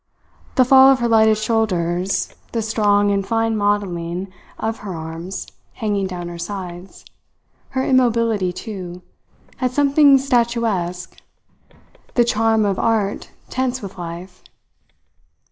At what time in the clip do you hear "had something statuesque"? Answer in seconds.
9.57-11.17